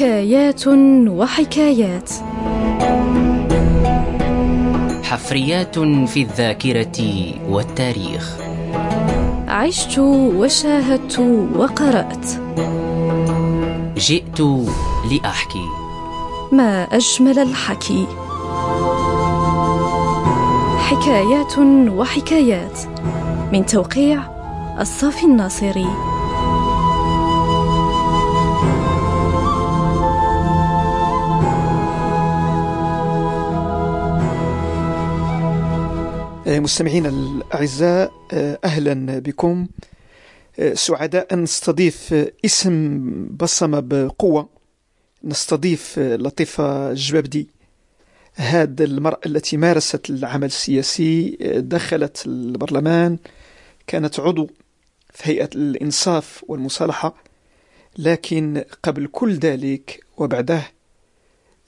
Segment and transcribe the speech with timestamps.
[0.00, 0.66] حكايات
[1.08, 2.10] وحكايات.
[5.02, 8.36] حفريات في الذاكرة والتاريخ.
[9.48, 11.18] عشت وشاهدت
[11.56, 12.26] وقرأت.
[13.96, 14.40] جئت
[15.12, 15.66] لأحكي.
[16.52, 18.06] ما أجمل الحكي.
[20.90, 22.78] حكايات وحكايات
[23.52, 24.22] من توقيع
[24.80, 25.86] الصافي الناصري.
[36.46, 38.12] مستمعينا الأعزاء
[38.64, 39.66] أهلا بكم.
[40.72, 43.00] سعداء نستضيف اسم
[43.40, 44.48] بصمة بقوة
[45.24, 47.59] نستضيف لطيفة الجبابدي
[48.34, 53.18] هذه المرأة التي مارست العمل السياسي دخلت البرلمان
[53.86, 54.50] كانت عضو
[55.12, 57.14] في هيئة الإنصاف والمصالحة
[57.98, 60.62] لكن قبل كل ذلك وبعده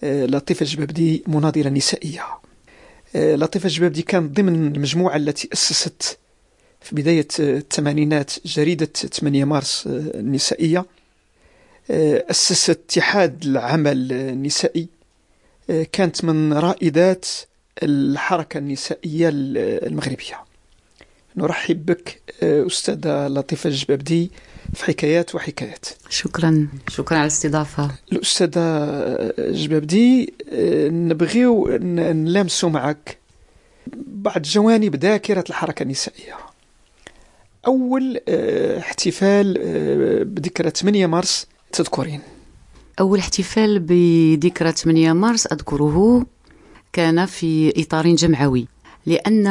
[0.02, 2.24] لطيفة الجبابدي مناضلة نسائية.
[3.14, 6.18] لطيفة الجبابدي كانت ضمن المجموعة التي أسست
[6.80, 10.86] في بداية الثمانينات جريدة 8 مارس النسائية.
[11.90, 14.88] أسست اتحاد العمل النسائي.
[15.92, 17.26] كانت من رائدات
[17.82, 20.40] الحركة النسائية المغربية.
[21.36, 24.30] نرحب بك أستاذة لطيفة الجبابدي
[24.74, 25.86] في حكايات وحكايات.
[26.08, 26.68] شكرا.
[26.88, 27.90] شكرا على الاستضافة.
[28.12, 28.60] الأستاذة
[29.38, 30.34] الجبابدي
[30.88, 33.18] نبغيو نلامسوا معك
[34.06, 36.36] بعض جوانب ذاكرة الحركة النسائية.
[37.66, 38.20] أول
[38.78, 39.54] احتفال
[40.24, 42.20] بذكرى 8 مارس تذكرين.
[43.00, 46.26] أول احتفال بذكرى 8 مارس أذكره
[46.92, 48.68] كان في إطار جمعوي
[49.06, 49.46] لأن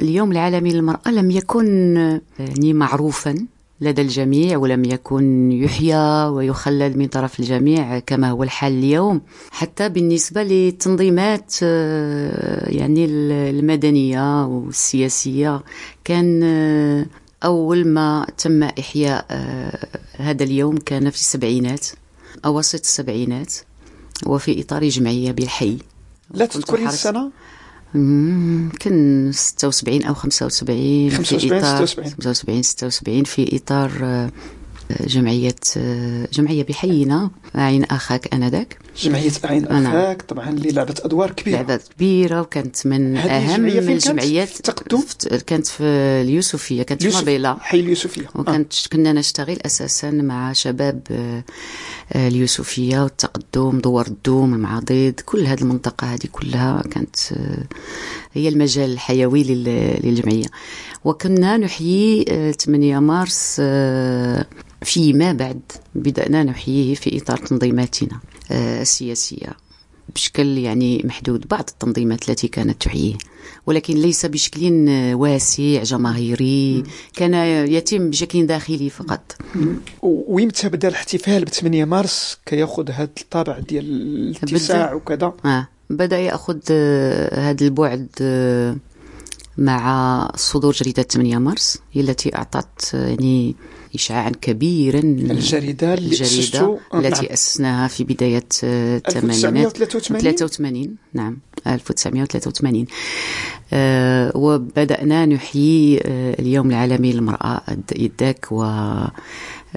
[0.00, 1.96] اليوم العالمي للمرأة لم يكن
[2.38, 3.46] يعني معروفا
[3.80, 9.20] لدى الجميع ولم يكن يحيى ويخلد من طرف الجميع كما هو الحال اليوم.
[9.50, 13.04] حتى بالنسبة للتنظيمات يعني
[13.50, 15.62] المدنية والسياسية
[16.04, 16.42] كان
[17.44, 19.26] أول ما تم إحياء
[20.16, 21.86] هذا اليوم كان في السبعينات.
[22.44, 23.54] أواسط السبعينات
[24.26, 25.78] وفي إطار جمعية بالحي.
[26.30, 27.30] لا تذكرين السنة؟
[27.94, 34.30] يمكن 76 أو 75 75 في إطار 76 75 76 في إطار
[35.06, 35.54] جمعية
[36.32, 41.56] جمعية بحينا أعين أخاك أنذاك جمعية أعين أخاك طبعا اللي لعبت أدوار كبيرة.
[41.56, 45.02] لعبت كبيرة وكانت من أهم الجمعيات في التقدم
[45.46, 45.84] كانت في
[46.22, 47.56] اليوسفية كانت في مابيلا.
[47.60, 48.26] حي اليوسفية.
[48.34, 51.02] وكانت كنا نشتغل أساسا مع شباب
[52.14, 57.16] اليوسفية والتقدم دوار الدوم المعاضيد كل هذه المنطقة هذه كلها كانت
[58.34, 60.46] هي المجال الحيوي للجمعية.
[61.04, 63.60] وكنا نحيي 8 مارس
[64.82, 65.60] فيما بعد
[65.94, 69.64] بدأنا نحييه في إطار تنظيماتنا السياسية.
[70.14, 73.14] بشكل يعني محدود بعض التنظيمات التي كانت تحييه.
[73.66, 76.82] ولكن ليس بشكل واسع جماهيري.
[77.16, 77.34] كان
[77.68, 79.36] يتم بشكل داخلي فقط.
[80.02, 83.84] ويمتى بدا الاحتفال ب 8 مارس؟ كياخذ هذا الطابع ديال
[84.42, 85.32] الاتساع وكذا.
[85.44, 85.68] آه.
[85.96, 86.58] بدأ يأخذ
[87.32, 88.08] هذا البعد
[89.58, 93.54] مع صدور جريدة 8 مارس هي التي أعطت يعني
[93.94, 97.32] إشعاعا كبيرا الجريدة اللي الجريدة التي نعم.
[97.32, 99.82] أسسناها في بداية الثمانينات.
[99.82, 102.86] 1983 83 نعم 1983
[103.72, 107.62] آه وبدأنا نحيي آه اليوم العالمي للمرأة
[108.20, 109.12] ذاك و آه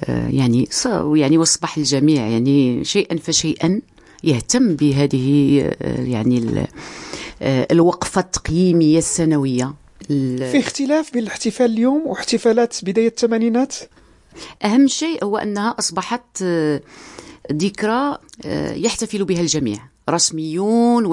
[0.08, 0.70] يعني
[1.14, 3.82] يعني واصبح الجميع يعني شيئا فشيئا.
[4.28, 6.68] يهتم بهذه يعني
[7.42, 9.74] الوقفة التقييمية السنوية.
[10.08, 13.76] في اختلاف بين الاحتفال اليوم واحتفالات بداية الثمانينات؟
[14.66, 16.44] أهم شيء هو أنها أصبحت
[17.54, 18.18] ذكرى
[18.76, 19.80] يحتفل بها الجميع.
[20.10, 21.04] رسميون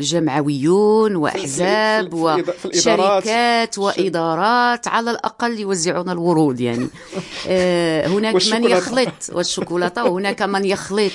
[0.00, 6.88] وجمعويون وأحزاب وشركات وإدارات على الأقل يوزعون الورود يعني.
[8.12, 11.12] هناك من يخلط والشوكولاتة وهناك من يخلط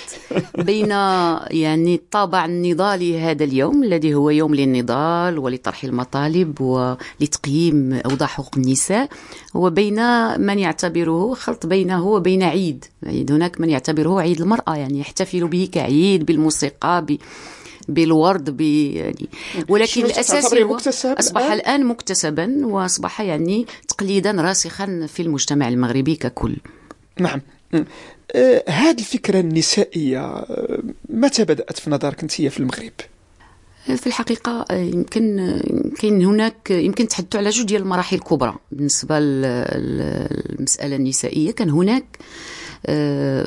[0.58, 0.92] بين
[1.52, 9.10] يعني الطابع النضالي هذا اليوم الذي هو يوم للنضال ولطرح المطالب ولتقييم أوضاع حقوق النساء.
[9.58, 10.00] وبين
[10.42, 12.86] من يعتبره خلط بينه وبين عيد.
[13.04, 17.18] يعني هناك من يعتبره عيد المرأة يعني يحتفل به كعيد بالموسيقى ب
[17.88, 19.30] بالورد ب يعني.
[19.70, 26.56] ولكن الأساس هو أصبح الآن؟, الآن مكتسبا وأصبح يعني تقليدا راسخا في المجتمع المغربي ككل.
[27.20, 27.42] نعم.
[28.36, 30.46] آه هذه الفكرة النسائية
[31.10, 32.92] متى بدأت في نظرك أنت في المغرب؟
[33.96, 35.60] في الحقيقة يمكن
[36.00, 38.56] كاين هناك يمكن تحدثوا على جوج ديال المراحل الكبرى.
[38.72, 42.06] بالنسبة للمسألة النسائية كان هناك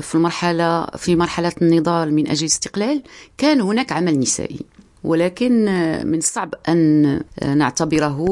[0.01, 3.03] في المرحلة في مرحلة النضال من أجل الاستقلال
[3.37, 4.59] كان هناك عمل نسائي.
[5.03, 5.65] ولكن
[6.05, 7.21] من الصعب أن
[7.55, 8.25] نعتبره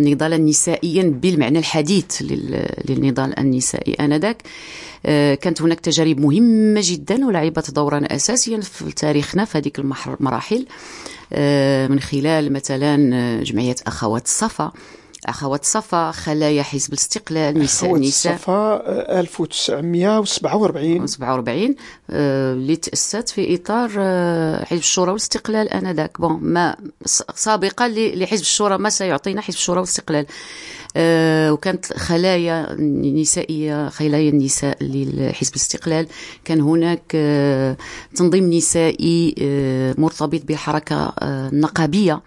[0.00, 2.22] نضالا نسائيا بالمعنى الحديث
[2.88, 4.42] للنضال النسائي آنذاك.
[5.40, 10.66] كانت هناك تجارب مهمة جدا ولعبت دورا أساسيا في تاريخنا في هذه المراحل.
[11.90, 12.96] من خلال مثلا
[13.42, 14.72] جمعية أخوات الصفا
[15.26, 18.82] أخوات صفا خلايا حزب الاستقلال نساء أخوات نساء صفا
[19.20, 21.74] 1947 47
[22.10, 26.20] اللي تأسست في إطار آه، حزب الشورى والاستقلال آنذاك.
[26.20, 26.76] بون ما
[27.34, 30.26] سابقا لحزب الشورى ما سيعطينا حزب الشورى والاستقلال.
[30.26, 30.28] آه،
[31.52, 32.72] وكانت خلايا
[33.20, 36.06] نسائية خلايا النساء لحزب الاستقلال.
[36.44, 37.76] كان هناك آه،
[38.14, 42.22] تنظيم نسائي آه، مرتبط بالحركة النقابية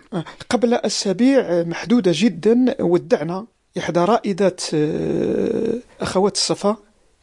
[0.49, 3.45] قبل أسابيع محدودة جدا ودعنا
[3.77, 4.61] إحدى رائدات
[6.01, 6.77] أخوات الصفا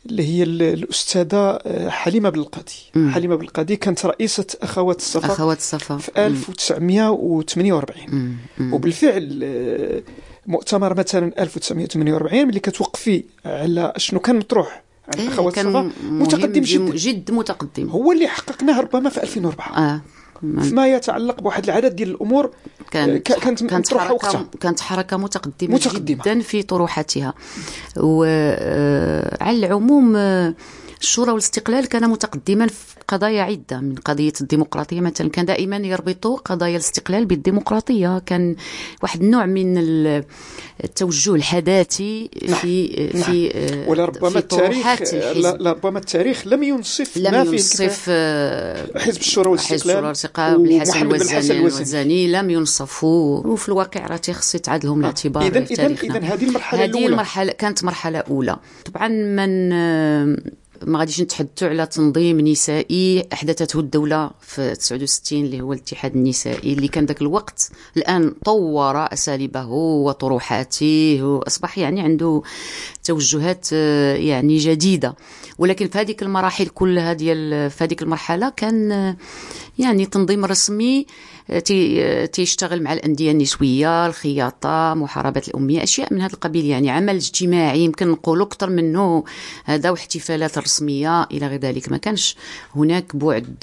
[0.07, 1.59] اللي هي الأستاذة
[1.89, 5.97] حليمة بالقادي حليمة بالقادي كانت رئيسة أخوات الصفا أخوات الصفا.
[5.97, 8.37] في 1948
[8.73, 9.43] وبالفعل
[10.47, 16.97] مؤتمر مثلا 1948 ملي كتوقفي على شنو كان مطروح على إيه الاخوات كان متقدم جدا.
[16.97, 17.89] جد متقدم.
[17.89, 20.01] هو اللي حققناه ربما في 2004 آه.
[20.41, 22.51] فيما يتعلق بواحد العدد ديال الأمور
[22.91, 24.47] كانت كانت, كانت حركه وقتها.
[24.61, 26.01] كانت حركة متقدمة, متقدمة.
[26.23, 27.35] جدا في طروحاتها.
[27.97, 30.17] وعلى العموم
[31.01, 35.31] الشورى والاستقلال كان متقدما في قضايا عدة من قضية الديمقراطية مثلا.
[35.31, 38.19] كان دائما يربط قضايا الاستقلال بالديمقراطية.
[38.19, 38.57] كان
[39.03, 39.79] واحد النوع من
[40.85, 42.55] التوجه الحداثي نعم.
[42.55, 43.23] في نعم.
[43.23, 45.03] في ولربما التاريخ
[45.37, 50.07] لربما التاريخ لم ينصف لم ما ينصف آه، حزب الشورى والاستقلال
[50.81, 53.47] حزب الشورى والزاني لم ينصفوا.
[53.47, 58.57] وفي الواقع راه تيخص يتعاد الاعتبار اذا اذا هذه المرحلة هذه المرحلة كانت مرحلة أولى.
[58.85, 59.73] طبعا من
[60.83, 63.27] ما غاديش نتحدثوا على تنظيم نسائي.
[63.33, 69.67] أحدثته الدولة في 69 اللي هو الاتحاد النسائي اللي كان ذاك الوقت الآن طور أساليبه
[69.67, 72.43] وطروحاته وأصبح يعني عنده
[73.05, 75.17] توجهات يعني جديدة.
[75.59, 79.17] ولكن في هذيك المراحل كلها ديال في هذيك المرحلة كان
[79.79, 81.07] يعني تنظيم رسمي
[82.33, 88.09] تيشتغل مع الأندية النسوية الخياطة محاربة الأمية أشياء من هذا القبيل يعني عمل اجتماعي يمكن
[88.09, 89.25] نقولوا أكثر منه.
[89.65, 92.37] هذا واحتفالات رسمية إلى غير ذلك ما كانش
[92.77, 93.57] هناك بعد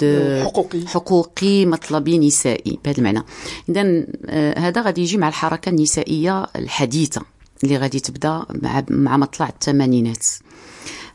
[0.44, 0.86] حقوقي.
[0.86, 3.22] حقوقي مطلبي نسائي بهذا المعنى.
[3.68, 7.22] اذا آه، هذا غادي يجي مع الحركة النسائية الحديثة
[7.64, 10.26] اللي غادي تبدأ مع مع مطلع الثمانينات.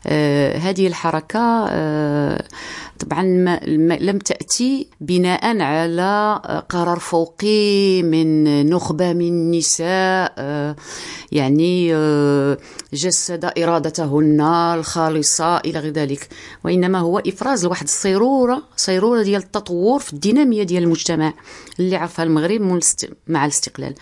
[0.06, 2.44] آه هذه الحركة آه
[3.00, 3.60] طبعا ما
[4.00, 10.76] لم تأتي بناء على قرار فوقي من نخبة من النساء آه،
[11.32, 12.58] يعني آه،
[12.92, 14.40] جسد إرادتهن
[14.74, 16.28] الخالصة إلى غير ذلك.
[16.64, 21.32] وإنما هو إفراز لواحد الصيرورة صيرورة ديال التطور في الدينامية ديال المجتمع
[21.80, 22.80] اللي عرفها المغرب
[23.28, 23.94] مع الاستقلال.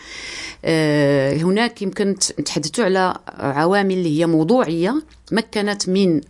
[0.65, 2.11] آه، هناك يمكن
[2.41, 5.03] نتحدثوا على عوامل اللي هي موضوعية
[5.33, 6.21] مكنت من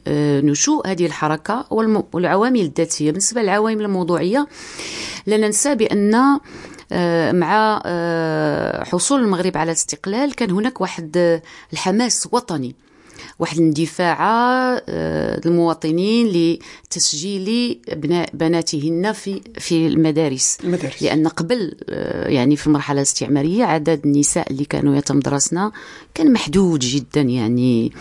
[0.46, 1.66] نشوء هذه الحركة
[2.12, 4.48] والعوامل الذاتية بالنسبة للعوامل الموضوعية
[5.26, 6.38] لا ننسى بأن
[6.92, 11.40] آه، مع آه، حصول المغرب على الاستقلال كان هناك واحد
[11.72, 12.74] الحماس وطني
[13.38, 14.18] واحد الاندفاع
[14.88, 20.58] آه، المواطنين لتسجيل ابناء بناتهن في في المدارس.
[20.64, 21.02] المدارس.
[21.02, 21.76] لأن قبل
[22.26, 25.70] يعني في المرحلة الاستعمارية عدد النساء اللي كانوا يتمدرسن
[26.14, 27.92] كان محدود جدا يعني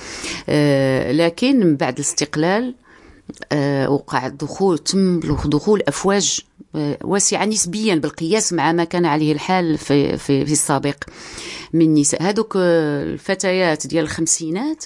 [1.12, 2.87] لكن من بعد الاستقلال آه،
[3.88, 6.42] وقع الدخول تم دخول أفواج
[6.76, 10.96] آه، واسعة نسبيا بالقياس مع ما كان عليه الحال في في, في السابق
[11.74, 12.24] من نساء.
[12.24, 14.86] هذوك آه، الفتيات ديال الخمسينات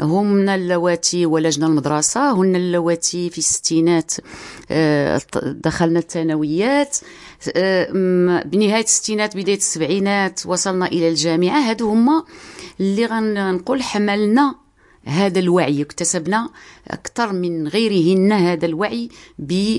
[0.00, 4.12] هن اللواتي ولجنا المدرسة هن اللواتي في الستينات
[5.42, 6.96] دخلنا الثانويات
[8.44, 11.70] بنهاية الستينات بداية السبعينات وصلنا إلى الجامعة.
[11.70, 12.24] هادو هما
[12.80, 14.54] اللي غنقول حملنا
[15.06, 16.50] هذا الوعي اكتسبنا
[16.88, 19.08] أكثر من غيرهن هذا الوعي
[19.38, 19.78] ب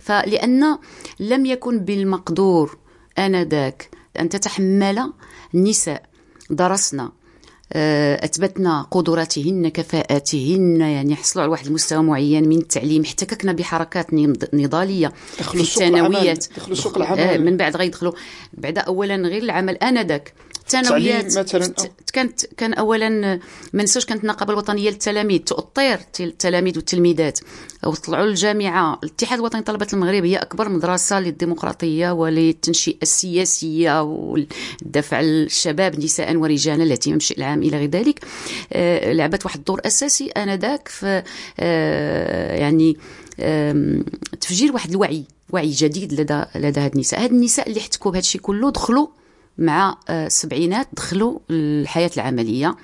[0.00, 0.78] فلأن
[1.20, 2.78] لم يكن بالمقدور
[3.18, 5.12] آنذاك أن تتحمل
[5.54, 6.02] النساء
[6.50, 7.12] درسنا
[7.72, 14.06] آه، أثبتنا قدراتهن كفاءاتهن يعني حصلوا على واحد المستوى معين من التعليم احتككنا بحركات
[14.54, 16.46] نضالية في الثانويات.
[16.56, 17.20] دخلوا سوق العمل.
[17.20, 18.12] آه، من بعد غيدخلوا
[18.52, 19.76] بعد اولا غير العمل.
[19.76, 21.74] آنذاك الثانويات مثلا
[22.12, 23.40] كانت كان اولا ما
[23.74, 27.40] ننساوش كانت النقابه الوطنية للتلاميذ تؤطر التلاميذ والتلميذات.
[27.86, 36.36] وطلعوا للجامعه الاتحاد الوطني لطلبة المغرب هي أكبر مدرسة للديمقراطية وللتنشئة السياسية والدفع الشباب نساء
[36.36, 38.24] ورجالا الاهتمام بالشيء العام إلى غير ذلك.
[38.72, 41.22] آه، لعبت واحد الدور أساسي آنذاك في
[41.60, 42.96] آه، يعني
[44.40, 47.24] تفجير واحد الوعي وعي جديد لدى لدى هاد النساء.
[47.24, 49.06] هاد النساء اللي احتكوا بهذا الشيء كله دخلوا
[49.58, 52.76] مع آه، السبعينات دخلوا الحياة العملية.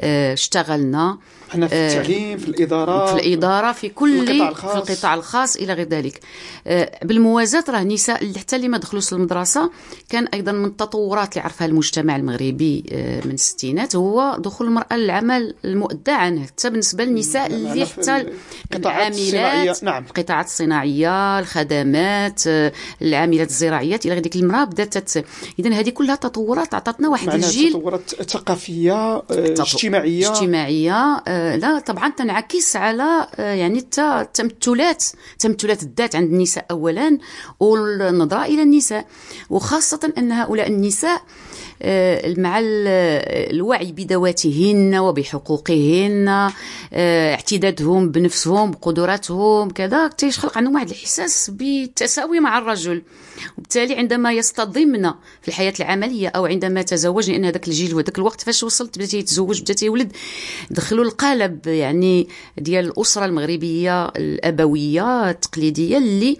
[0.00, 1.18] آه، اشتغلنا
[1.54, 4.84] إحنا في آه، التعليم في الإدارة في الإدارة في كل القطاع الخاص.
[4.84, 6.20] في القطاع الخاص إلى غير ذلك.
[6.66, 9.70] آه، بالموازاة راه النساء اللي حتى اللي ما دخلوش للمدرسه
[10.08, 12.84] كان أيضا من التطورات اللي عرفها المجتمع المغربي
[13.24, 18.26] من الستينات هو دخول المرأة للعمل المؤدى عنه حتى بالنسبة للنساء اللي حتى
[18.74, 20.04] العاملات نعم.
[20.04, 22.42] القطاعات الصناعية الخدمات
[23.02, 25.16] العاملات الزراعيات إلى غير ذلك المرأة بدأت
[25.58, 30.30] اذا هذه كلها تطورات عطاتنا واحد الجيل تطورات ثقافية اجتماعية.
[30.30, 35.04] اجتماعية آه، لا طبعا تنعكس على آه، يعني التمثلات
[35.38, 37.18] تمثلات الذات عند النساء اولا
[37.60, 39.06] والنظرة إلى النساء.
[39.50, 41.22] وخاصة أن هؤلاء النساء
[41.82, 46.50] آه، مع الوعي بذواتهن وبحقوقهن
[46.94, 53.02] اعتدادهم بنفسهم بقدراتهم كذا تيخلق عندهم واحد الإحساس بالتساوي مع الرجل.
[53.58, 55.10] وبالتالي عندما يصطدمن
[55.42, 59.60] في الحياة العملية أو عندما تزوج لأن هذاك الجيل وهذاك الوقت فاش وصلت بدأ يتزوج
[59.62, 60.12] بدأ يولد
[60.70, 66.38] دخلوا القالب يعني ديال الأسرة المغربية الأبوية التقليدية اللي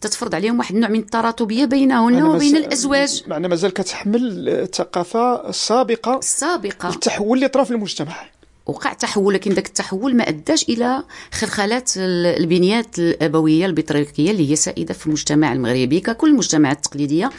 [0.00, 3.22] تتفرض عليهم واحد النوع من التراتبية بينهن وبين الأزواج.
[3.26, 6.88] معنى مازال كتحمل الثقافة السابقة السابقة.
[6.88, 8.35] التحول اللي طرا في المجتمع.
[8.66, 14.94] وقع تحول لكن ذاك التحول ما أداش إلى خلخلات البنيات الأبوية البطريقيه اللي هي سائدة
[14.94, 17.30] في المجتمع المغربي ككل المجتمعات التقليدية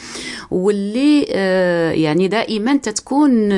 [0.52, 3.52] واللي آه، يعني دائما تتكون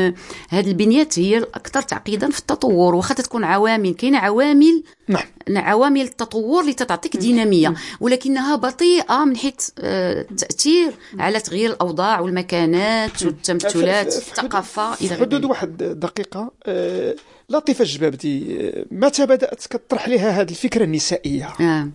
[0.50, 5.24] هذه البنيات هي الأكثر تعقيدا في التطور واخا تكون عوامل كاين عوامل نعم.
[5.50, 13.24] عوامل التطور اللي تعطيك دينامية ولكنها بطيئة من حيث التاثير آه، على تغيير الأوضاع والمكانات
[13.24, 17.16] والتمثلات الثقافة إلى حدود واحد دقيقة آه،
[17.50, 18.60] لطيفة الجبابدي
[18.92, 21.90] متى بدأت كطرح لها هذه الفكرة النسائية؟ آه.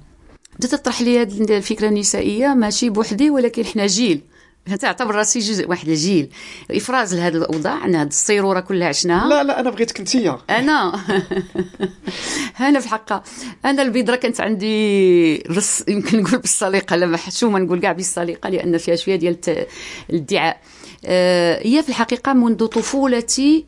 [0.59, 4.21] بدأت تطرح لي هذه الفكرة النسائية ماشي بوحدي ولكن حنا جيل.
[4.81, 6.29] تعتبر راسي جزء واحد الجيل
[6.71, 9.29] إفراز لهذه الأوضاع أن هذه الصيرورة كلها عشناها.
[9.29, 10.17] لا لا أنا بغيتك أنت
[10.51, 11.01] أنا.
[12.61, 13.23] أنا في الحقيقة.
[13.65, 17.07] أنا البيضرة كانت عندي رص يمكن نقول بالسليقة لا
[17.43, 19.37] ما نقول كاع بالسليقة لأن فيها شوية ديال
[20.11, 20.61] الادعاء.
[21.05, 23.65] آه، هي في الحقيقة منذ طفولتي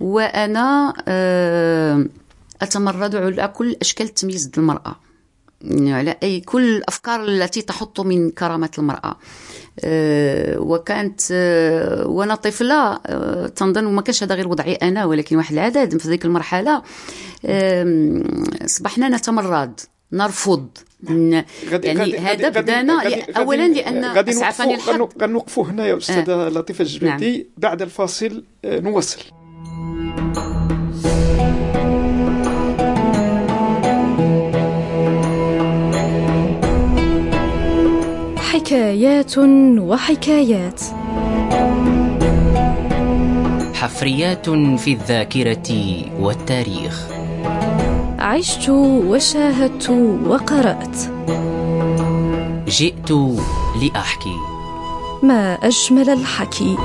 [0.00, 2.06] وأنا آه،
[2.62, 4.96] أتمرد على كل أشكال التمييز المرأة.
[5.62, 9.16] يعني على أي كل الأفكار التي تحط من كرامة المرأة.
[9.80, 12.96] آه، وكانت آه، وأنا طفلة
[13.46, 16.82] تنظن وما كانش هذا غير وضعي أنا ولكن واحد العدد في ذيك المرحلة.
[18.64, 19.80] اصبحنا نتمرد
[20.12, 20.68] نرفض
[21.82, 23.02] يعني هذا بدانا
[23.36, 26.48] اولا لأن أسعفني الحظ غنوقفوا هنا يا استاذه.
[26.48, 27.38] لطيفة الجبيدي.
[27.38, 27.46] نعم.
[27.56, 29.39] بعد الفاصل نواصل.
[38.70, 40.80] حكايات وحكايات.
[43.74, 45.68] حفريات في الذاكرة
[46.20, 47.06] والتاريخ.
[48.18, 49.90] عشت وشاهدت
[50.26, 50.96] وقرأت.
[52.68, 53.10] جئت
[53.82, 54.36] لأحكي.
[55.22, 56.76] ما أجمل الحكي.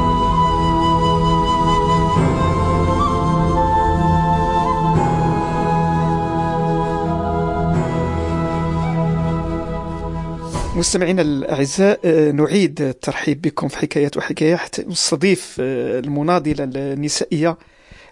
[10.76, 17.58] مستمعينا الأعزاء آه، نعيد الترحيب بكم في حكايات وحكايات نستضيف آه، المناضلة النسائية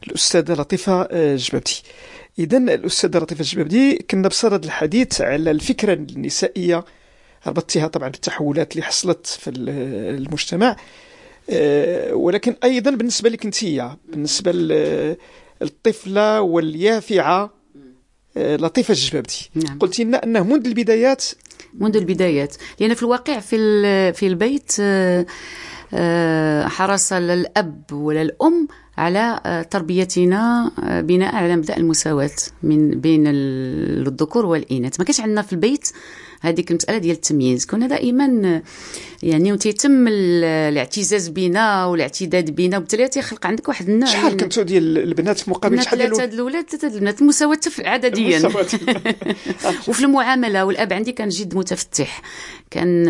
[0.08, 1.84] الأستاذة لطيفة آه، جبابتي
[2.39, 6.86] اذا الأستاذة لطيفة الجبابدي كنا بصدد الحديث على الفكرة النسائية
[7.48, 10.75] ربطتها طبعا بالتحولات اللي حصلت في المجتمع
[12.12, 13.65] ولكن أيضا بالنسبة لك أنت
[14.10, 14.51] بالنسبة
[15.62, 17.53] للطفله واليافعة
[18.36, 19.79] لطيفة الجبابتي نعم.
[19.79, 21.25] قلت لنا أنه منذ البدايات
[21.80, 22.56] منذ البدايات.
[22.80, 25.25] لأن في الواقع في في البيت آه،
[25.94, 30.72] آه، حرص الأب ولا الأم على آه، تربيتنا
[31.03, 32.30] بناء على مبدأ المساواة
[32.63, 35.00] من بين الذكور والإناث.
[35.00, 35.89] ما كانش عندنا في البيت
[36.43, 37.65] هذيك المسألة ديال التمييز.
[37.65, 38.62] كنا دائما
[39.23, 45.50] يعني وتيتم الاعتزاز بنا والاعتداد بنا وبالتالي تيخلق عندك واحد النوع شحال كنتو ديال البنات
[45.50, 48.41] مقابل شحال ديال ثلاثة الاولاد ثلاثة البنات المساواة عدديا.
[49.88, 52.21] وفي المعاملة والأب عندي كان جد متفتح.
[52.71, 53.05] كان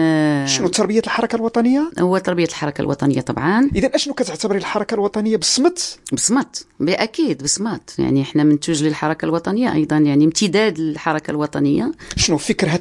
[0.47, 3.69] شنو تربية الحركة الوطنية؟ هو تربية الحركة الوطنية طبعا.
[3.75, 7.95] اذا أشنو كتعتبري الحركة الوطنية؟ بصمت؟ بصمت أكيد بصمت.
[7.99, 11.91] يعني إحنا منتوج للحركة الوطنية أيضا يعني امتداد للحركة الوطنية.
[12.15, 12.79] شنو فكرها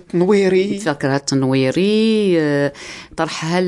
[0.48, 2.38] التنويري فكرها التنويري
[3.16, 3.58] طرحها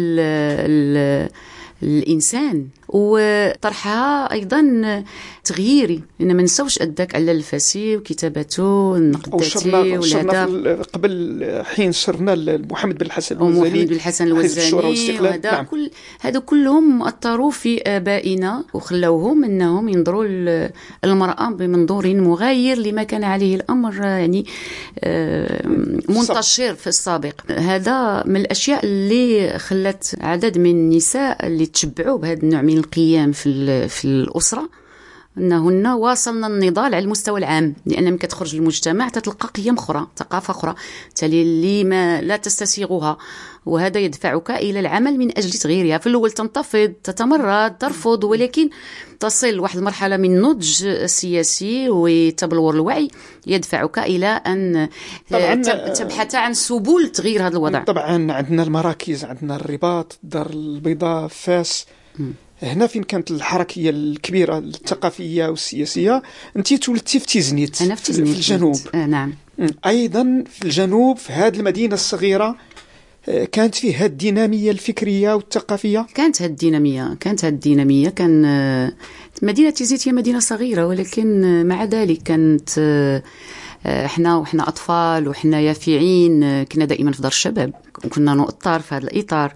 [1.83, 5.05] الإنسان وطرحها أيضا
[5.45, 12.35] تغييري لأن ما نساوش أداك على الفاسي وكتابته النقداتي ولا قبل حين شرنا
[12.71, 15.65] محمد بن الحسن الوزاني محمد بن الحسن الوزاني وهذا نعم.
[15.65, 20.25] كل هذا كلهم اثروا في آبائنا وخلوهم إنهم ينظروا
[21.05, 24.47] المرأة بمنظور مغاير لما كان عليه الأمر يعني
[24.99, 25.69] آه،
[26.09, 27.51] منتشر في السابق.
[27.51, 33.89] هذا من الأشياء اللي خلت عدد من النساء اللي تشبعوا بهذا النوع من القيام في
[33.89, 34.69] في الأسرة.
[35.39, 40.75] إنهن واصلن النضال على المستوى العام لأن ملي كتخرج للمجتمع تتلقى قيم أخرى ثقافة أخرى
[41.17, 43.17] تالي اللي ما لا تستسيغها.
[43.67, 45.99] وهذا يدفعك إلى العمل من أجل تغييرها.
[45.99, 48.71] في الأول تنتفض تتمرد ترفض ولكن
[49.21, 53.09] تصل لواحد المرحلة من النضج السياسي وتبلور الوعي.
[53.47, 54.89] يدفعك إلى أن
[55.99, 57.85] تبحث عن سبل تغيير هذا الوضع.
[57.85, 61.87] طبعا عندنا المراكز عندنا الرباط الدار البيضاء فاس.
[62.63, 66.23] هنا فين كانت الحركيه الكبيرة الثقافية والسياسية
[66.57, 68.77] انت تولدتي في تيزنيت أنا في تيزنيت في الجنوب.
[68.95, 69.35] آه نعم.
[69.87, 72.57] أيضا في الجنوب في هذه المدينة الصغيرة
[73.29, 78.93] آه، كانت فيه هذه الدينامية الفكرية والثقافية؟ كانت هذه الدينامية كانت هذه الدينامية كان آه،
[79.43, 82.71] مدينة تيزنيت هي مدينة صغيرة ولكن آه، مع ذلك كانت
[83.87, 87.73] إحنا وحنا أطفال وحنا يافعين كنا دائما في دار الشباب.
[88.05, 89.55] وكنا نؤطر في هذا الإطار.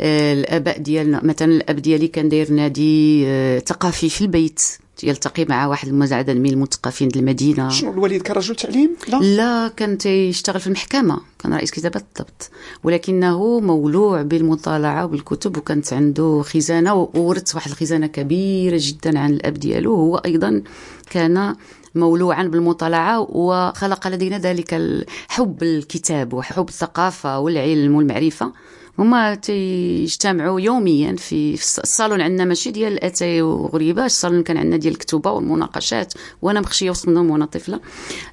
[0.00, 4.62] الآباء ديالنا مثلا الآب ديالي كان داير نادي آه، ثقافي في البيت.
[5.02, 7.68] يلتقي مع واحد المزعدة من المثقفين المدينة.
[7.68, 11.20] شنو الوالد كان رجل تعليم؟ لا؟ لا كان تيشتغل في المحكمة.
[11.38, 12.50] كان رئيس كتابه بالضبط
[12.84, 19.94] ولكنه مولوع بالمطالعة وبالكتب وكانت عنده خزانة وورث واحد الخزانة كبيرة جدا عن الآب ديالو.
[19.94, 20.62] هو أيضا
[21.10, 21.54] كان
[21.94, 24.80] مولوعا بالمطالعة وخلق لدينا ذلك
[25.28, 28.52] حب الكتاب وحب الثقافة والعلم والمعرفة.
[28.98, 35.30] هما تيجتمعوا يوميا في, الصالون عندنا ماشي ديال الاتاي وغريبة الصالون كان عندنا ديال الكتوبة
[35.30, 37.80] والمناقشات وأنا مخشية وسط منهم وأنا طفلة.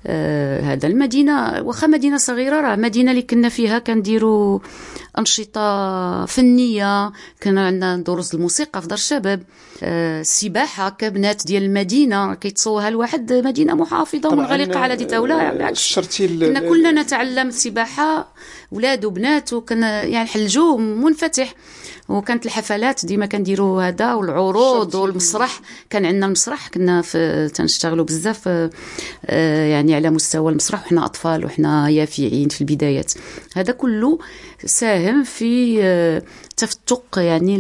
[0.07, 4.59] آه هذا المدينة واخا مدينة صغيرة راه مدينة اللي كنا فيها كنديروا
[5.19, 7.11] أنشطة فنية.
[7.41, 9.43] كان عندنا دروس الموسيقى في دار الشباب.
[9.83, 12.33] آه السباحه كبنات ديال المدينة.
[12.33, 15.77] كيتصوها الواحد مدينة محافظة ومنغلقه على دي دوله بالعكس
[16.47, 18.33] كنا كلنا نتعلم السباحه
[18.71, 21.53] ولاد وبنات وكنا يعني حلجو منفتح.
[22.09, 25.61] وكانت الحفلات ديما كنديروا هذا والعروض والمسرح.
[25.89, 28.69] كان عندنا المسرح كنا في تنشتغلوا بزاف
[29.25, 30.85] آه، يعني على مستوى المسرح.
[30.85, 33.13] وحنا أطفال وحنا يافعين في البدايات.
[33.55, 34.19] هذا كله
[34.65, 36.21] ساهم في آه،
[36.57, 37.57] تفتق يعني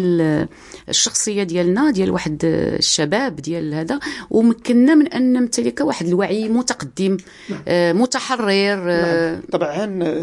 [0.89, 7.17] الشخصية ديالنا ديال واحد الشباب ديال هذا ومكننا من أن نمتلك واحد الوعي متقدم
[7.49, 7.59] نعم.
[7.67, 9.41] آه، متحرر نعم.
[9.51, 10.15] طبعا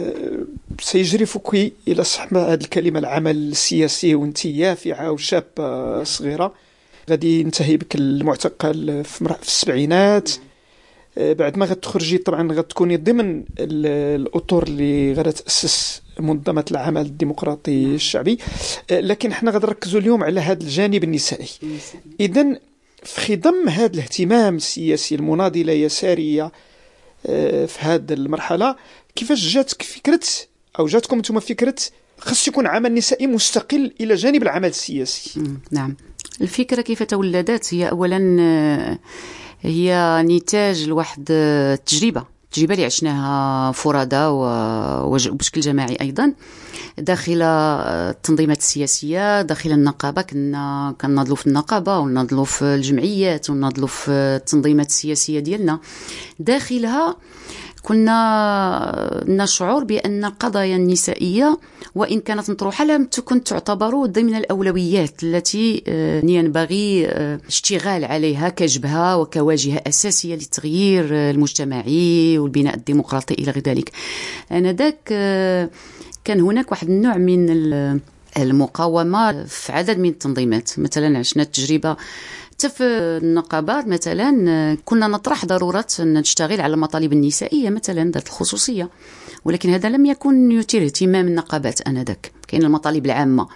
[0.80, 6.54] سيجري فوكي إلى صح هذه الكلمة العمل السياسي وانت يافعه وشابه صغيرة
[7.10, 10.30] غادي ينتهي بك المعتقل في السبعينات
[11.18, 18.38] آه، بعد ما غتخرجي طبعا غتكوني ضمن الأطر اللي غادا تأسس منظمة العمل الديمقراطي الشعبي.
[18.90, 21.48] آه، لكن حنا غادي نركزوا اليوم على هذا الجانب النسائي.
[22.20, 22.58] اذا
[23.02, 26.52] في خضم هذا الاهتمام السياسي المناضله يساريه
[27.26, 28.76] آه، في هذه المرحلة
[29.16, 30.20] كيفاش جاتك فكرة
[30.78, 31.74] أو جاتكم أنتم فكرة
[32.18, 35.96] خص يكون عمل نسائي مستقل إلى جانب العمل السياسي؟ نعم.
[36.40, 38.98] الفكرة كيف تولدت هي اولا آه،
[39.62, 46.32] هي نتاج لواحد التجربه التجربه اللي عشناها فرادى وبشكل جماعي أيضا.
[46.98, 54.86] داخل التنظيمات السياسية داخل النقابة كنا كناضلوا في النقابة وناضلوا في الجمعيات وناضلوا في التنظيمات
[54.86, 55.80] السياسية ديالنا.
[56.38, 57.16] داخلها
[57.82, 61.58] كنا نشعر بأن القضايا النسائية
[61.94, 67.40] وإن كانت مطروحة لم تكن تعتبر ضمن الأولويات التي آه، ينبغي آه،
[68.04, 73.92] عليها كجبهة وكواجهة أساسية للتغيير آه، المجتمعي والبناء الديمقراطي إلى غير ذلك.
[74.52, 74.98] آنذاك
[76.24, 77.50] كان هناك واحد النوع من
[78.36, 80.70] المقاومة في عدد من التنظيمات.
[80.78, 81.96] مثلا عشنا التجربة
[82.62, 82.84] حتى في
[83.22, 88.88] النقابات مثلا كنا نطرح ضرورة إن نشتغل على المطالب النسائية مثلا ذات الخصوصية.
[89.44, 92.31] ولكن هذا لم يكن يثير اهتمام النقابات آنذاك.
[92.52, 93.48] كاين المطالب العامة.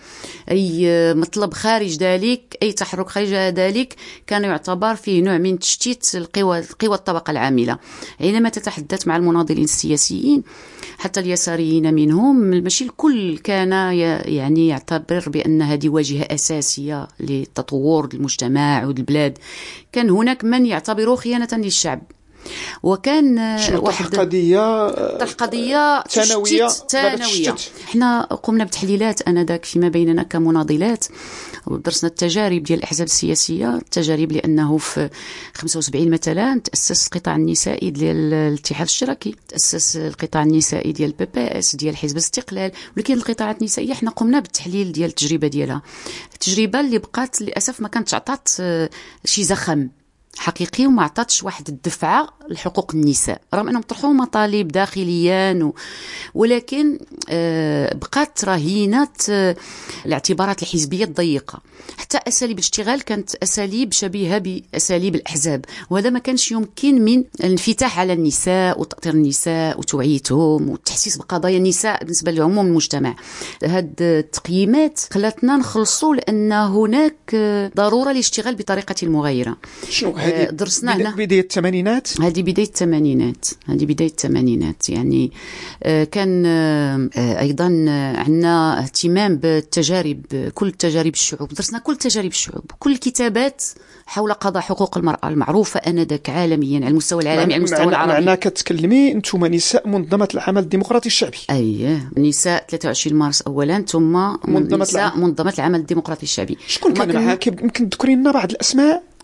[0.51, 3.95] أي مطلب خارج ذلك أي تحرك خارج ذلك
[4.27, 7.79] كان يعتبر فيه نوع من تشتيت القوى قوى الطبقة العاملة.
[8.19, 10.43] حينما تتحدث مع المناضلين السياسيين
[10.99, 13.73] حتى اليساريين منهم ماشي الكل كان
[14.27, 19.39] يعني يعتبر بأن هذه واجهة أساسية لتطور المجتمع والبلاد.
[19.93, 22.03] كان هناك من يعتبره خيانة للشعب.
[22.83, 23.39] وكان
[23.75, 26.69] واحد قضيه طرح قضيه ثانوية.
[26.69, 27.55] ثانويه
[27.85, 31.05] إحنا قمنا بتحليلات آنذاك فيما بيننا كمناضلات
[31.67, 35.11] ودرسنا التجارب ديال الأحزاب السياسية التجارب لأنه في
[35.55, 41.97] 75 مثلا تأسس القطاع النسائي ديال الاتحاد الاشتراكي تأسس القطاع النسائي ديال ال PPS ديال
[41.97, 45.83] حزب الاستقلال ولكن القطاعات النسائية إحنا قمنا بالتحليل ديال التجربة ديالها.
[46.35, 48.49] التجربة اللي بقات للأسف ما كانت عطات
[49.25, 49.89] شي زخم.
[50.38, 55.75] حقيقي وما عطاتش واحد الدفعة لحقوق النساء رغم إنهم طرحوا مطالب داخليا و...
[56.35, 59.57] ولكن آه، بقات رهينه آه،
[60.07, 61.62] الاعتبارات الحزبية الضيقة.
[61.99, 68.12] حتى أساليب الاشتغال كانت أساليب شبيهة بأساليب الأحزاب وهذا ما كانش يمكن من الانفتاح على
[68.12, 73.16] النساء وتأطير النساء وتوعيتهم والتحسيس بقضايا النساء بالنسبة لعموم المجتمع
[73.64, 77.37] هاد التقييمات خلاتنا نخلصوا لأن هناك
[77.77, 79.57] ضرورة للاشتغال بطريقة مغايره
[80.27, 83.47] هذه درسنا هنا بداية الثمانينات؟ هذه بداية الثمانينات.
[83.67, 85.33] هذه بداية الثمانينات يعني
[85.83, 87.65] آه، كان آه، أيضا
[88.17, 91.49] عندنا اهتمام بالتجارب كل تجارب الشعوب.
[91.49, 92.65] درسنا كل تجارب الشعوب.
[92.79, 93.62] كل الكتابات
[94.07, 98.12] حول قضاء حقوق المرأة المعروفة آنذاك عالميا على المستوى العالمي على المستوى العربي.
[98.12, 101.39] معناها كتكلمي أنتم نساء منظمة العمل الديمقراطي الشعبي.
[101.51, 104.12] أيه نساء 23 مارس أولا ثم
[104.49, 105.23] منظمة نساء العمل.
[105.23, 106.59] منظمة العمل الديمقراطي الشعبي.
[106.67, 109.16] شكون كان معاك؟ يمكن تذكري لنا بعض الأسماء.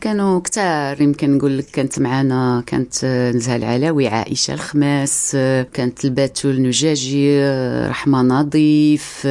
[0.00, 5.30] كانوا كثار يمكن نقول لك كانت معنا كانت نزهه العلاوي عائشة الخماس
[5.72, 7.44] كانت الباتول النجاجي
[7.88, 9.28] رحمة نظيف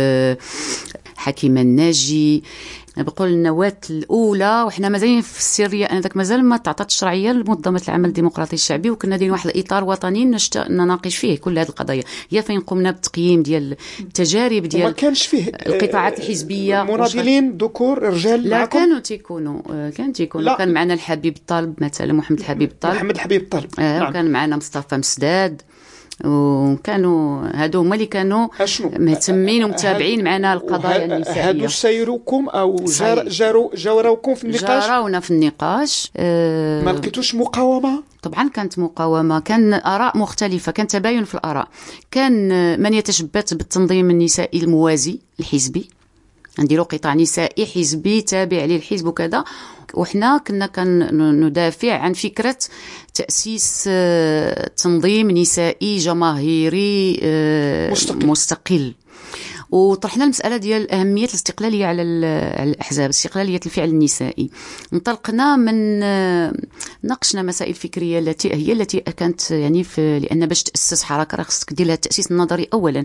[1.16, 2.44] حكيمة الناجي.
[2.98, 8.54] بقول النواة الأولى وحنا مازالين في السرية أنذاك مازال ما تعطات الشرعية لمنظمة العمل الديمقراطي
[8.54, 12.04] الشعبي وكنا دايرين واحد الإطار وطني نناقش فيه كل هذه القضايا.
[12.30, 18.44] هي فين قمنا بالتقييم ديال التجارب ديال ما كانش فيه القطاعات الحزبية مناضلين ذكور رجال
[18.44, 20.58] لا معكم؟ كانوا تيكونوا كان تيكونوا.
[20.58, 24.14] كان معنا الحبيب الطالب مثلا محمد الحبيب الطالب محمد الحبيب الطالب آه نعم.
[24.14, 25.62] كان معنا مصطفى مسداد.
[26.26, 28.48] وكانوا هادو هما اللي كانوا
[28.84, 35.32] مهتمين ومتابعين معنا القضايا النسائيه هادو سيروكم أو جار جارو جاوروكم في النقاش؟ جارونا في
[35.32, 41.68] النقاش أه ما لقيتوش مقاومة؟ طبعا كانت مقاومة كان آراء مختلفة كان تباين في الآراء.
[42.12, 42.50] كان
[42.82, 45.90] من يتشبت بالتنظيم النسائي الموازي الحزبي؟
[46.60, 49.44] نديرو قطاع نسائي حزبي تابع للحزب وكذا
[49.94, 52.58] وحنا كنا كندافع عن فكرة
[53.14, 58.94] تأسيس آه، تنظيم نسائي جماهيري آه، مستقل, مستقل.
[59.72, 64.50] وطرحنا المسألة ديال أهمية الاستقلالية على الأحزاب استقلالية الفعل النسائي.
[64.94, 66.00] انطلقنا من
[67.04, 71.74] ناقشنا مسائل فكرية التي هي التي كانت يعني في لأن باش تأسس حركة راه خصك
[71.74, 73.04] دير لها التأسيس النظري اولا.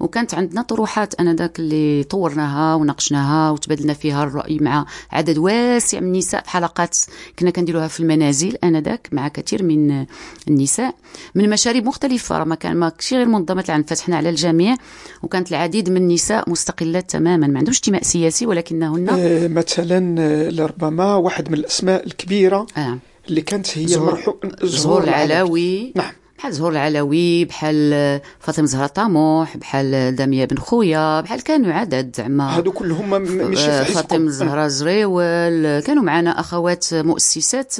[0.00, 6.42] وكانت عندنا طروحات انذاك اللي طورناها وناقشناها وتبادلنا فيها الرأي مع عدد واسع من النساء
[6.42, 6.98] في حلقات
[7.38, 10.06] كنا كنديروها في المنازل انذاك مع كثير من
[10.48, 10.94] النساء.
[11.34, 14.76] من مشاريب مختلفة راه ما كان ماكشي غير منظمة العمل فتحنا على الجميع.
[15.22, 21.14] وكانت العديد من النساء مستقلات تماما ما عندهمش انتماء سياسي ولكنهن آه مثلا آه، لربما
[21.14, 22.98] واحد من الأسماء الكبيرة آه.
[23.28, 26.12] اللي كانت هي زهور, زهور العلاوي نعم.
[26.38, 32.56] بحال زهور العلوي بحال فاطمة زهرة طموح بحال داميه بن خويا بحال كانوا عدد زعما.
[32.56, 37.74] هادو كلهم ماشي في فاطمة زهرة زريول كانوا معنا أخوات مؤسسات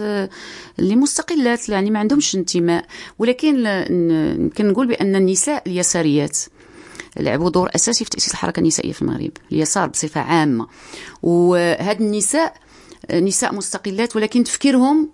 [0.78, 2.84] اللي مستقلات يعني ما عندهمش انتماء.
[3.18, 3.66] ولكن
[4.40, 6.38] يمكن نقول بأن النساء اليساريات.
[7.16, 10.66] لعبوا دور أساسي في تأسيس الحركة النسائية في المغرب اليسار بصفة عامة.
[11.22, 12.54] وهاد النساء
[13.12, 15.10] نساء مستقلات ولكن تفكيرهم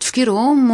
[0.00, 0.68] تفكيرهم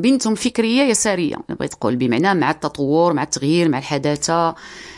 [0.00, 1.36] بنتهم فكرية يسارية.
[1.48, 4.54] بغيت تقول بمعنى مع التطور مع التغيير مع الحداثة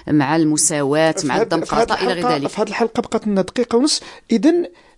[0.08, 2.48] مع المساواة مع الديمقراطيه إلى غير ذلك.
[2.48, 4.02] في هذه الحلقة بقات لنا دقيقة ونص.
[4.30, 4.54] اذا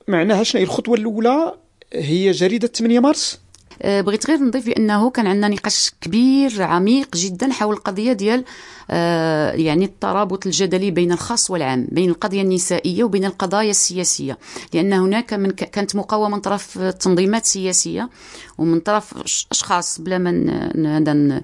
[0.09, 1.55] معناها شنو الخطوة الأولى؟
[1.93, 3.41] هي جريدة 8 مارس؟
[3.85, 8.45] بغيت غير نضيف بانه كان عندنا نقاش كبير عميق جدا حول القضية ديال
[8.91, 14.39] آه، يعني الترابط الجدلي بين الخاص والعام بين القضية النسائية وبين القضايا السياسية.
[14.75, 18.11] لأن هناك من كانت مقاومة من طرف تنظيمات سياسية
[18.59, 19.15] ومن طرف
[19.51, 21.41] أشخاص بلا من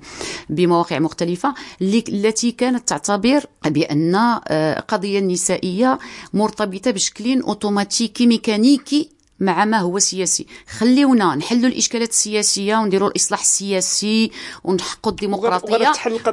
[0.50, 4.14] بمواقع مختلفة التي كانت تعتبر بأن
[4.50, 5.98] القضية آه، النسائية
[6.32, 9.08] مرتبطة بشكل أوتوماتيكي ميكانيكي
[9.42, 10.46] مع ما هو سياسي.
[10.78, 14.30] خليونا نحلوا الإشكالات السياسية ونديروا الإصلاح السياسي
[14.64, 15.74] ونحققوا الديمقراطية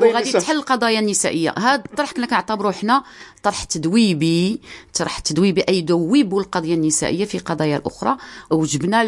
[0.02, 1.54] وغادي تحل القضايا النسائية.
[1.58, 3.04] هذا الطرح كنا كنعتبروه حنا
[3.44, 4.62] طرح تدويبي
[4.94, 8.18] طرح تدويبي أي دويبوا القضية النسائية في قضايا الأخرى.
[8.52, 9.00] وجبنا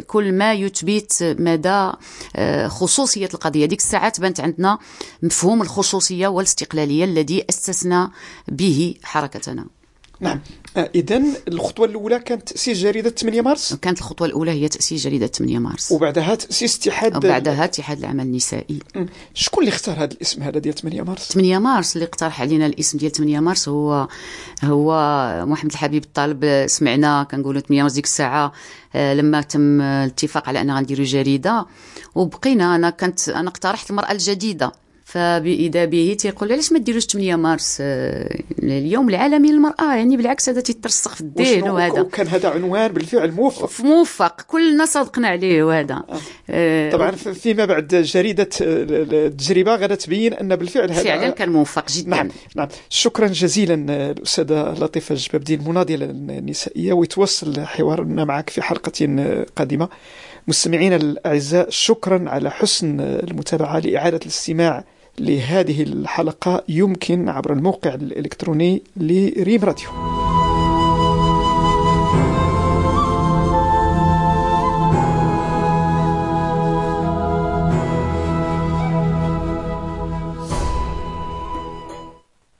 [0.00, 1.92] كل ما يثبت مدى
[2.36, 3.66] آه، خصوصية القضية.
[3.66, 4.78] ديك الساعات بانت عندنا
[5.22, 8.10] مفهوم الخصوصية والاستقلالية الذي أسسنا
[8.48, 9.66] به حركتنا.
[10.20, 10.40] نعم.
[10.76, 15.26] آه، اذا الخطوة الأولى كانت تأسيس جريدة 8 مارس؟ كانت الخطوة الأولى هي تأسيس جريدة
[15.26, 15.92] 8 مارس.
[15.92, 18.78] وبعدها تأسيس اتحاد وبعدها اتحاد العمل النسائي.
[19.34, 22.98] شكون اللي اختار هذا الاسم هذا ديال 8 مارس؟ 8 مارس اللي اقترح علينا الاسم
[22.98, 24.08] ديال 8 مارس هو
[24.64, 24.90] هو
[25.46, 26.66] محمد الحبيب الطالب.
[26.66, 28.52] سمعنا كنقولوا 8 مارس ديك الساعة
[28.94, 31.66] آه، لما تم الاتفاق على أن غنديروا جريدة.
[32.14, 34.72] وبقينا أنا كنت أنا اقترحت المرأة الجديدة.
[35.04, 40.60] فبإذا به تيقول علاش ما ديروش 8 مارس آه، اليوم العالمي للمرأة؟ يعني بالعكس هذا
[40.60, 42.00] تيترسخ في الدين وهذا.
[42.00, 43.84] وكان هذا عنوان بالفعل موفق.
[43.84, 44.40] موفق.
[44.40, 45.94] كلنا صدقنا عليه وهذا.
[45.94, 46.18] آه.
[46.50, 52.10] آه طبعا فيما بعد جريدة التجربة غادا تبين أن بالفعل هذا فعلا كان موفق جدا.
[52.10, 52.68] نعم نعم.
[52.88, 53.74] شكرا جزيلا
[54.10, 58.92] الأستاذة لطيفة الجبابدي المناضلة النسائية ويتوصل حوارنا معك في حلقة
[59.56, 59.88] قادمة.
[60.48, 64.84] مستمعينا الأعزاء شكرا على حسن المتابعة لإعادة الاستماع
[65.18, 69.88] لهذه الحلقة يمكن عبر الموقع الإلكتروني لريم راديو.